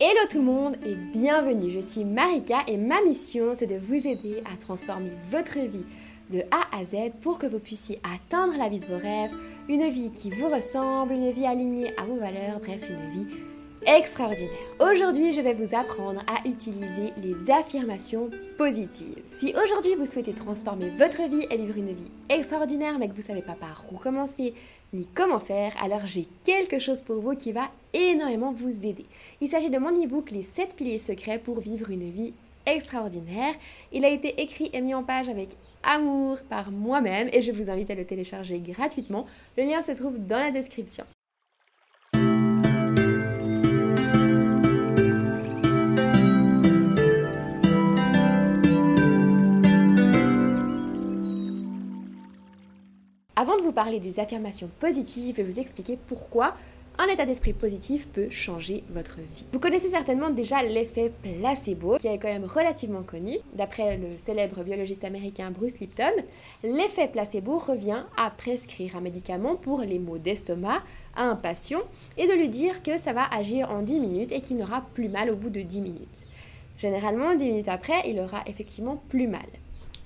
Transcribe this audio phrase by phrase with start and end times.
[0.00, 4.06] Hello tout le monde et bienvenue, je suis Marika et ma mission c'est de vous
[4.06, 5.84] aider à transformer votre vie
[6.30, 9.32] de A à Z pour que vous puissiez atteindre la vie de vos rêves,
[9.68, 13.26] une vie qui vous ressemble, une vie alignée à vos valeurs, bref une vie
[13.88, 14.52] extraordinaire.
[14.80, 18.28] Aujourd'hui, je vais vous apprendre à utiliser les affirmations
[18.58, 19.22] positives.
[19.30, 23.22] Si aujourd'hui vous souhaitez transformer votre vie et vivre une vie extraordinaire mais que vous
[23.22, 24.52] savez pas par où commencer
[24.92, 29.06] ni comment faire, alors j'ai quelque chose pour vous qui va énormément vous aider.
[29.40, 32.34] Il s'agit de mon e-book Les 7 piliers secrets pour vivre une vie
[32.66, 33.54] extraordinaire.
[33.92, 35.48] Il a été écrit et mis en page avec
[35.82, 39.24] amour par moi-même et je vous invite à le télécharger gratuitement.
[39.56, 41.04] Le lien se trouve dans la description.
[53.78, 56.56] Parler des affirmations positives, vais vous expliquer pourquoi
[56.98, 59.46] un état d'esprit positif peut changer votre vie.
[59.52, 63.36] Vous connaissez certainement déjà l'effet placebo, qui est quand même relativement connu.
[63.54, 66.10] D'après le célèbre biologiste américain Bruce Lipton,
[66.64, 70.82] l'effet placebo revient à prescrire un médicament pour les maux d'estomac
[71.14, 71.82] à un patient
[72.16, 75.08] et de lui dire que ça va agir en 10 minutes et qu'il n'aura plus
[75.08, 76.26] mal au bout de 10 minutes.
[76.78, 79.46] Généralement, 10 minutes après, il aura effectivement plus mal.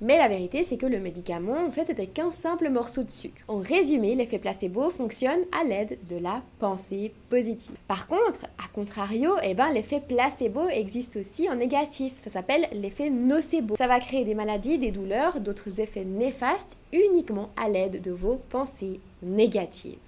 [0.05, 3.41] Mais la vérité, c'est que le médicament, en fait, c'était qu'un simple morceau de sucre.
[3.47, 7.77] En résumé, l'effet placebo fonctionne à l'aide de la pensée positive.
[7.87, 12.15] Par contre, à contrario, eh ben, l'effet placebo existe aussi en négatif.
[12.17, 13.77] Ça s'appelle l'effet nocebo.
[13.77, 18.41] Ça va créer des maladies, des douleurs, d'autres effets néfastes uniquement à l'aide de vos
[18.51, 19.99] pensées négatives.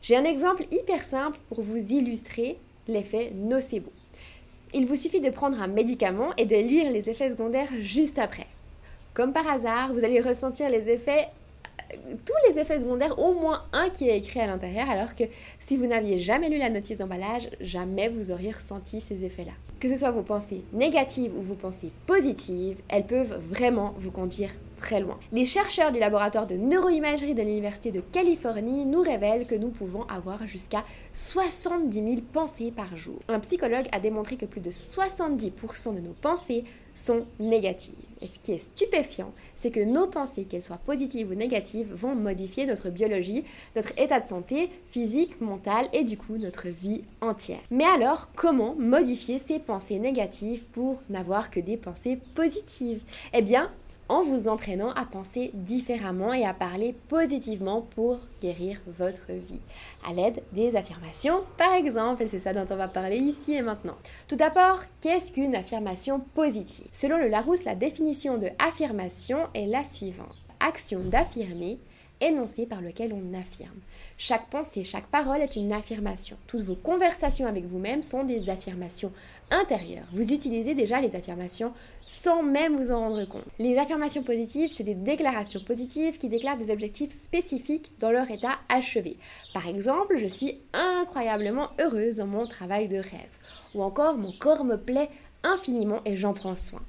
[0.00, 2.56] J'ai un exemple hyper simple pour vous illustrer
[2.88, 3.92] l'effet nocebo.
[4.72, 8.46] Il vous suffit de prendre un médicament et de lire les effets secondaires juste après.
[9.14, 11.28] Comme par hasard, vous allez ressentir les effets
[11.92, 15.24] euh, tous les effets secondaires, au moins un qui est écrit à l'intérieur, alors que
[15.58, 19.52] si vous n'aviez jamais lu la notice d'emballage, jamais vous auriez ressenti ces effets-là.
[19.80, 24.50] Que ce soit vos pensées négatives ou vos pensées positives, elles peuvent vraiment vous conduire
[24.78, 25.18] très loin.
[25.32, 30.04] Des chercheurs du laboratoire de neuroimagerie de l'Université de Californie nous révèlent que nous pouvons
[30.04, 33.18] avoir jusqu'à 70 000 pensées par jour.
[33.28, 36.64] Un psychologue a démontré que plus de 70% de nos pensées
[36.94, 38.11] sont négatives.
[38.22, 42.14] Et ce qui est stupéfiant, c'est que nos pensées, qu'elles soient positives ou négatives, vont
[42.14, 43.44] modifier notre biologie,
[43.74, 47.58] notre état de santé physique, mental et du coup notre vie entière.
[47.70, 53.02] Mais alors, comment modifier ces pensées négatives pour n'avoir que des pensées positives?
[53.32, 53.70] Eh bien,
[54.12, 59.60] en vous entraînant à penser différemment et à parler positivement pour guérir votre vie.
[60.06, 63.96] À l'aide des affirmations, par exemple, c'est ça dont on va parler ici et maintenant.
[64.28, 66.86] Tout d'abord, qu'est-ce qu'une affirmation positive?
[66.92, 70.36] Selon le Larousse, la définition de affirmation est la suivante.
[70.60, 71.78] Action d'affirmer
[72.22, 73.80] énoncé par lequel on affirme.
[74.16, 76.36] Chaque pensée, chaque parole est une affirmation.
[76.46, 79.12] Toutes vos conversations avec vous-même sont des affirmations
[79.50, 80.06] intérieures.
[80.12, 83.44] Vous utilisez déjà les affirmations sans même vous en rendre compte.
[83.58, 88.58] Les affirmations positives, c'est des déclarations positives qui déclarent des objectifs spécifiques dans leur état
[88.68, 89.16] achevé.
[89.52, 93.36] Par exemple, je suis incroyablement heureuse dans mon travail de rêve.
[93.74, 95.10] Ou encore, mon corps me plaît
[95.42, 96.82] infiniment et j'en prends soin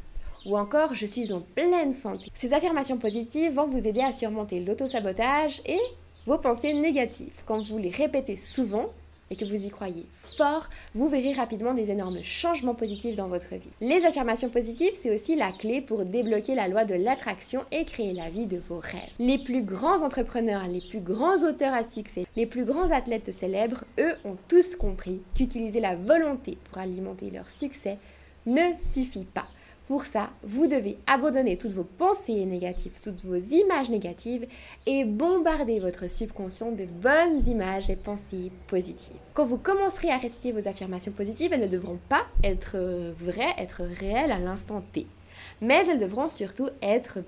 [0.46, 2.26] ou encore je suis en pleine santé.
[2.34, 5.80] Ces affirmations positives vont vous aider à surmonter l'autosabotage et
[6.26, 7.44] vos pensées négatives.
[7.46, 8.90] Quand vous les répétez souvent
[9.30, 13.56] et que vous y croyez fort, vous verrez rapidement des énormes changements positifs dans votre
[13.56, 13.72] vie.
[13.82, 18.14] Les affirmations positives, c'est aussi la clé pour débloquer la loi de l'attraction et créer
[18.14, 19.10] la vie de vos rêves.
[19.20, 23.86] Les plus grands entrepreneurs, les plus grands auteurs à succès, les plus grands athlètes célèbres,
[24.00, 27.98] eux ont tous compris qu'utiliser la volonté pour alimenter leur succès
[28.46, 29.48] ne suffit pas.
[29.88, 34.48] Pour ça, vous devez abandonner toutes vos pensées négatives, toutes vos images négatives
[34.86, 39.18] et bombarder votre subconscient de bonnes images et pensées positives.
[39.34, 42.78] Quand vous commencerez à réciter vos affirmations positives, elles ne devront pas être
[43.20, 45.06] vraies, être réelles à l'instant T.
[45.62, 47.20] Mais elles devront surtout être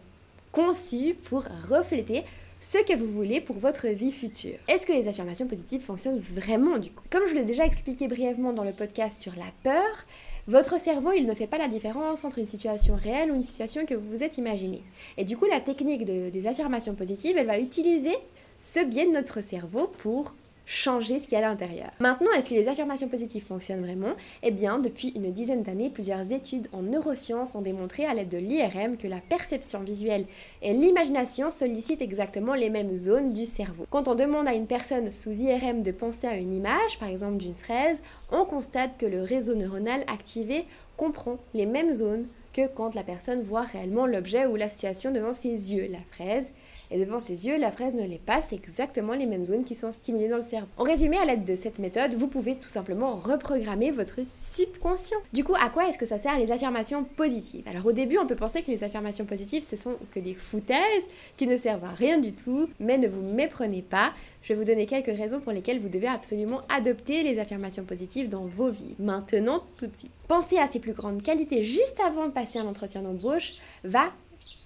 [0.54, 2.24] conçues pour refléter
[2.62, 4.58] ce que vous voulez pour votre vie future.
[4.68, 7.04] Est-ce que les affirmations positives fonctionnent vraiment du coup?
[7.12, 10.06] Comme je vous l'ai déjà expliqué brièvement dans le podcast sur la peur,
[10.48, 13.86] votre cerveau, il ne fait pas la différence entre une situation réelle ou une situation
[13.86, 14.84] que vous vous êtes imaginée.
[15.18, 18.16] Et du coup, la technique des affirmations positives, elle va utiliser
[18.59, 21.91] ce biais de notre cerveau pour changer ce qu'il y a à l'intérieur.
[22.00, 24.14] Maintenant, est-ce que les affirmations positives fonctionnent vraiment?
[24.44, 28.38] Eh bien, depuis une dizaine d'années, plusieurs études en neurosciences ont démontré à l'aide de
[28.38, 30.26] l'IRM que la perception visuelle
[30.62, 33.85] et l'imagination sollicitent exactement les mêmes zones du cerveau.
[33.90, 37.38] Quand on demande à une personne sous IRM de penser à une image, par exemple
[37.38, 38.02] d'une fraise,
[38.32, 40.66] on constate que le réseau neuronal activé
[40.97, 45.34] comprend les mêmes zones que quand la personne voit réellement l'objet ou la situation devant
[45.34, 45.88] ses yeux.
[45.90, 46.52] La fraise
[46.91, 49.76] et devant ses yeux, la fraise ne l'est pas, c'est exactement les mêmes zones qui
[49.76, 50.72] sont stimulées dans le cerveau.
[50.78, 55.17] En résumé, à l'aide de cette méthode, vous pouvez tout simplement reprogrammer votre subconscient.
[55.34, 57.67] Du coup, à quoi est-ce que ça sert les affirmations positives?
[57.67, 61.08] Alors au début, on peut penser que les affirmations positives, ce sont que des foutaises
[61.37, 64.14] qui ne servent à rien du tout, mais ne vous méprenez pas.
[64.41, 68.29] Je vais vous donner quelques raisons pour lesquelles vous devez absolument adopter les affirmations positives
[68.29, 68.96] dans vos vies.
[68.99, 70.11] Maintenant, tout de suite.
[70.28, 73.53] Penser à ses plus grandes qualités juste avant de passer un entretien d'embauche
[73.84, 74.11] va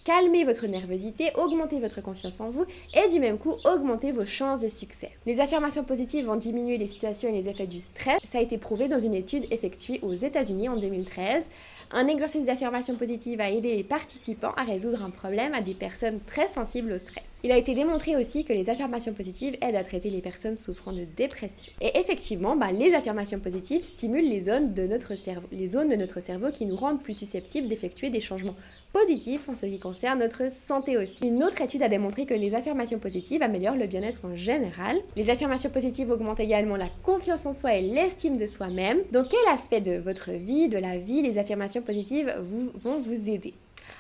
[0.10, 2.66] calmer votre nervosité, augmenter votre confiance en vous
[2.96, 5.12] et du même coup augmenter vos chances de succès.
[5.28, 8.18] Les affirmations positives vont diminuer les situations et les effets du stress.
[8.24, 11.52] Ça a été prouvé dans une étude effectuée aux États-Unis en 2013.
[11.92, 16.20] Un exercice d'affirmation positive a aidé les participants à résoudre un problème à des personnes
[16.26, 17.40] très sensibles au stress.
[17.44, 20.92] Il a été démontré aussi que les affirmations positives aident à traiter les personnes souffrant
[20.92, 21.72] de dépression.
[21.82, 25.96] Et effectivement, bah, les affirmations positives stimulent les zones de notre cerveau, les zones de
[25.96, 28.56] notre cerveau qui nous rendent plus susceptibles d'effectuer des changements
[28.94, 31.27] positif en ce qui concerne notre santé aussi.
[31.27, 34.97] Une autre étude a démontré que les affirmations positives améliorent le bien-être en général.
[35.15, 39.00] Les affirmations positives augmentent également la confiance en soi et l'estime de soi-même.
[39.12, 42.33] Dans quel aspect de votre vie, de la vie, les affirmations positives
[42.75, 43.53] vont vous aider?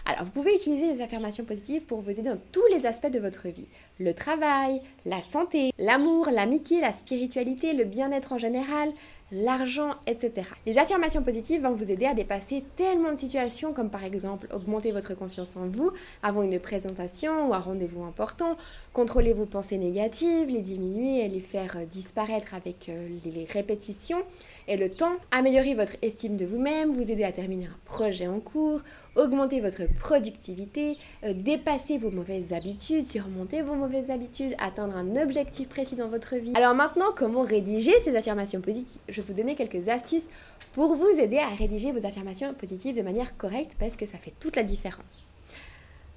[0.05, 3.19] Alors, vous pouvez utiliser les affirmations positives pour vous aider dans tous les aspects de
[3.19, 3.67] votre vie.
[3.99, 8.93] Le travail, la santé, l'amour, l'amitié, la spiritualité, le bien-être en général,
[9.31, 10.47] l'argent, etc.
[10.65, 14.91] Les affirmations positives vont vous aider à dépasser tellement de situations comme par exemple augmenter
[14.91, 15.91] votre confiance en vous
[16.23, 18.57] avant une présentation ou un rendez-vous important,
[18.93, 24.23] contrôler vos pensées négatives, les diminuer et les faire disparaître avec euh, les répétitions
[24.67, 28.39] et le temps, améliorer votre estime de vous-même, vous aider à terminer un projet en
[28.39, 28.81] cours,
[29.15, 35.67] augmenter votre productivité, euh, dépasser vos mauvaises habitudes, surmonter vos mauvaises habitudes, atteindre un objectif
[35.67, 36.53] précis dans votre vie.
[36.55, 39.01] Alors maintenant, comment rédiger ces affirmations positives?
[39.09, 40.27] Je vais vous donner quelques astuces
[40.73, 44.33] pour vous aider à rédiger vos affirmations positives de manière correcte parce que ça fait
[44.39, 45.25] toute la différence.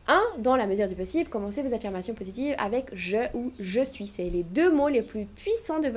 [0.09, 0.21] 1.
[0.39, 4.07] Dans la mesure du possible, commencez vos affirmations positives avec je ou je suis.
[4.07, 5.89] C'est les deux mots les plus puissants de,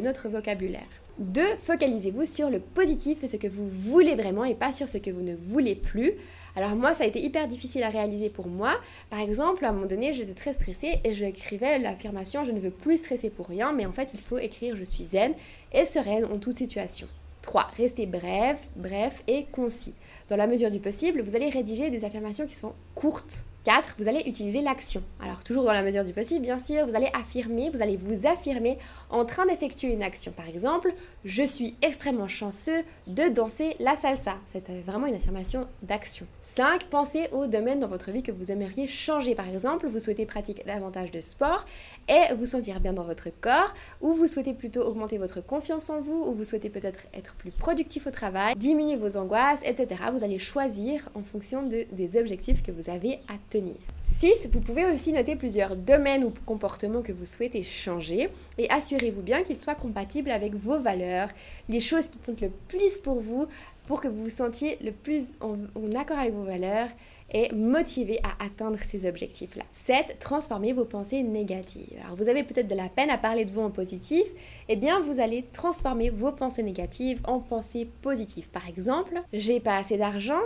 [0.00, 0.86] notre vocabulaire.
[1.18, 1.42] 2.
[1.58, 5.10] Focalisez-vous sur le positif et ce que vous voulez vraiment et pas sur ce que
[5.10, 6.12] vous ne voulez plus.
[6.56, 8.74] Alors moi, ça a été hyper difficile à réaliser pour moi.
[9.10, 12.60] Par exemple, à un moment donné, j'étais très stressée et je écrivais l'affirmation je ne
[12.60, 15.34] veux plus stresser pour rien, mais en fait, il faut écrire je suis zen
[15.72, 17.06] et sereine en toute situation.
[17.42, 17.68] 3.
[17.76, 19.94] Restez bref, bref et concis.
[20.28, 23.44] Dans la mesure du possible, vous allez rédiger des affirmations qui sont courtes.
[23.64, 23.96] 4.
[23.98, 25.02] Vous allez utiliser l'action.
[25.20, 28.26] Alors toujours dans la mesure du possible, bien sûr, vous allez affirmer, vous allez vous
[28.26, 28.78] affirmer
[29.10, 30.32] en train d'effectuer une action.
[30.32, 30.94] Par exemple,
[31.24, 34.36] je suis extrêmement chanceux de danser la salsa.
[34.46, 36.26] C'est euh, vraiment une affirmation d'action.
[36.42, 36.84] 5.
[36.84, 39.34] Pensez au domaine dans votre vie que vous aimeriez changer.
[39.34, 41.64] Par exemple, vous souhaitez pratiquer davantage de sport
[42.08, 46.00] et vous sentir bien dans votre corps, ou vous souhaitez plutôt augmenter votre confiance en
[46.00, 50.02] vous, ou vous souhaitez peut-être être plus productif au travail, diminuer vos angoisses, etc.
[50.12, 53.76] Vous allez choisir en fonction de, des objectifs que vous avez à tenir.
[54.18, 54.48] 6.
[54.52, 58.28] Vous pouvez aussi noter plusieurs domaines ou comportements que vous souhaitez changer
[58.58, 61.28] et assurez-vous bien qu'ils soient compatibles avec vos valeurs,
[61.68, 63.46] les choses qui comptent le plus pour vous,
[63.86, 65.56] pour que vous vous sentiez le plus en,
[65.96, 66.88] accord avec vos valeurs
[67.32, 69.64] et motivé à atteindre ces objectifs-là.
[69.72, 70.16] 7.
[70.18, 71.98] Transformez vos pensées négatives.
[72.04, 74.24] Alors vous avez peut-être de la peine à parler de vous en positif,
[74.68, 78.48] eh bien vous allez transformer vos pensées négatives en pensées positives.
[78.48, 80.40] Par exemple, j'ai pas assez d'argent,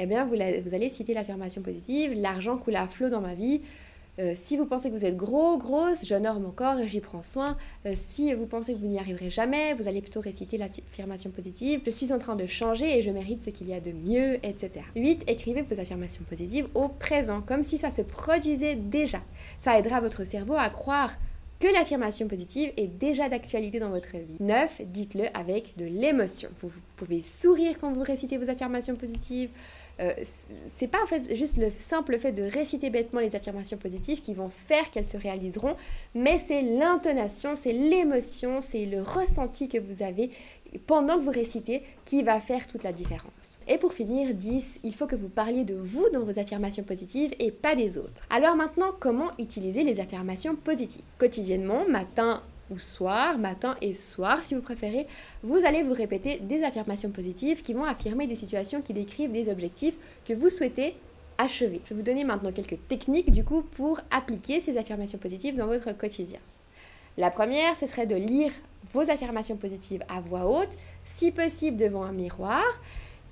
[0.00, 0.34] eh bien vous,
[0.74, 3.60] allez citer l'affirmation positive, l'argent coule à flot dans ma vie.
[4.18, 7.22] Euh, si vous pensez que vous êtes gros, grosse, j'honore mon corps et j'y prends
[7.22, 7.56] soin.
[7.86, 11.80] Euh, si vous pensez que vous n'y arriverez jamais, vous allez plutôt réciter l'affirmation positive.
[11.86, 14.34] Je suis en train de changer et je mérite ce qu'il y a de mieux,
[14.44, 14.70] etc.
[14.96, 15.24] 8.
[15.26, 19.20] Écrivez vos affirmations positives au présent, comme si ça se produisait déjà.
[19.58, 21.16] Ça aidera votre cerveau à croire
[21.60, 24.36] que l'affirmation positive est déjà d'actualité dans votre vie.
[24.40, 24.82] 9.
[24.86, 26.48] Dites-le avec de l'émotion.
[26.62, 29.50] Vous pouvez sourire quand vous récitez vos affirmations positives.
[30.00, 30.12] Euh,
[30.68, 34.32] c'est pas en fait juste le simple fait de réciter bêtement les affirmations positives qui
[34.34, 35.76] vont faire qu'elles se réaliseront,
[36.14, 40.30] mais c'est l'intonation, c'est l'émotion, c'est le ressenti que vous avez
[40.86, 43.58] pendant que vous récitez qui va faire toute la différence.
[43.68, 47.32] Et pour finir, 10, il faut que vous parliez de vous dans vos affirmations positives
[47.38, 48.24] et pas des autres.
[48.30, 51.02] Alors maintenant, comment utiliser les affirmations positives?
[51.18, 55.06] Quotidiennement, matin, ou soir, matin et soir si vous préférez,
[55.42, 59.50] vous allez vous répéter des affirmations positives qui vont affirmer des situations qui décrivent des
[59.50, 59.96] objectifs
[60.26, 60.94] que vous souhaitez
[61.38, 61.80] achever.
[61.84, 65.66] Je vais vous donner maintenant quelques techniques du coup pour appliquer ces affirmations positives dans
[65.66, 66.40] votre quotidien.
[67.16, 68.52] La première, ce serait de lire
[68.92, 72.64] vos affirmations positives à voix haute, si possible devant un miroir.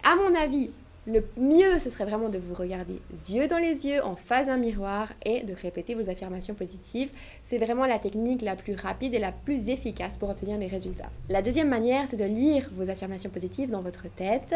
[0.03, 0.71] À mon avis,
[1.11, 3.01] Le mieux, ce serait vraiment de vous regarder
[3.31, 7.09] yeux dans les yeux, en face d'un miroir et de répéter vos affirmations positives.
[7.43, 11.09] C'est vraiment la technique la plus rapide et la plus efficace pour obtenir des résultats.
[11.31, 14.55] La deuxième manière, c'est de lire vos affirmations positives dans votre tête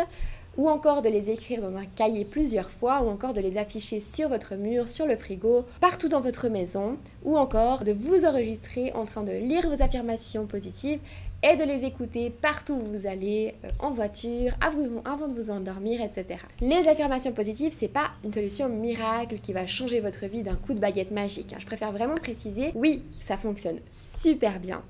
[0.58, 4.00] ou encore de les écrire dans un cahier plusieurs fois, ou encore de les afficher
[4.00, 8.92] sur votre mur, sur le frigo, partout dans votre maison, ou encore de vous enregistrer
[8.92, 11.00] en train de lire vos affirmations positives
[11.42, 16.00] et de les écouter partout où vous allez, euh, en voiture, avant de vous endormir,
[16.00, 16.38] etc.
[16.60, 20.74] Les affirmations positives, c'est pas une solution miracle qui va changer votre vie d'un coup
[20.74, 21.52] de baguette magique.
[21.52, 21.58] Hein.
[21.60, 24.82] Je préfère vraiment préciser, oui, ça fonctionne super bien.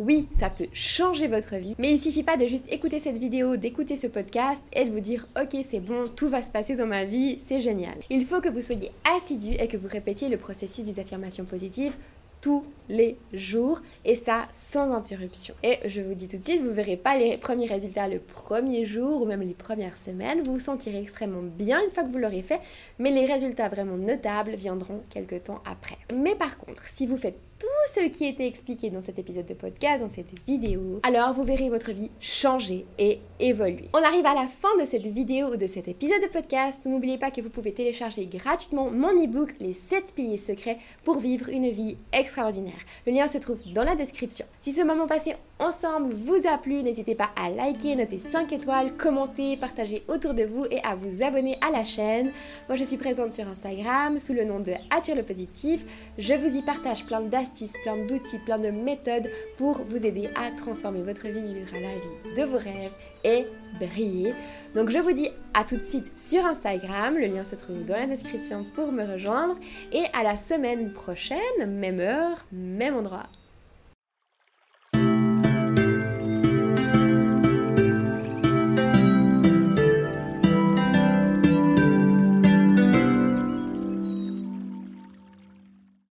[0.00, 3.56] Oui, ça peut changer votre vie, mais il suffit pas de juste écouter cette vidéo,
[3.56, 6.86] d'écouter ce podcast et de vous dire ok c'est bon, tout va se passer dans
[6.86, 7.96] ma vie, c'est génial.
[8.08, 11.96] Il faut que vous soyez assidu et que vous répétiez le processus des affirmations positives
[12.40, 15.54] tous les jours et ça sans interruption.
[15.62, 18.84] Et je vous dis tout de suite, vous verrez pas les premiers résultats le premier
[18.84, 22.18] jour ou même les premières semaines, vous vous sentirez extrêmement bien une fois que vous
[22.18, 22.60] l'aurez fait,
[22.98, 25.98] mais les résultats vraiment notables viendront quelques temps après.
[26.14, 29.54] Mais par contre, si vous faites tout ce qui était expliqué dans cet épisode de
[29.54, 33.88] podcast, dans cette vidéo, alors vous verrez votre vie changer et évoluer.
[33.94, 36.86] On arrive à la fin de cette vidéo ou de cet épisode de podcast.
[36.86, 41.48] N'oubliez pas que vous pouvez télécharger gratuitement mon e-book Les 7 piliers secrets pour vivre
[41.48, 42.78] une vie extraordinaire.
[43.06, 44.46] Le lien se trouve dans la description.
[44.60, 48.96] Si ce moment passé ensemble vous a plu, n'hésitez pas à liker, noter 5 étoiles,
[48.96, 52.32] commenter, partager autour de vous et à vous abonner à la chaîne.
[52.68, 55.84] Moi je suis présente sur Instagram sous le nom de Attire le positif.
[56.18, 57.47] Je vous y partage plein d'astuces,
[57.82, 62.34] plein d'outils, plein de méthodes pour vous aider à transformer votre vie, vivre la vie
[62.36, 62.92] de vos rêves
[63.24, 63.46] et
[63.80, 64.34] briller.
[64.74, 67.94] Donc je vous dis à tout de suite sur Instagram, le lien se trouve dans
[67.94, 69.56] la description pour me rejoindre
[69.92, 73.26] et à la semaine prochaine, même heure, même endroit.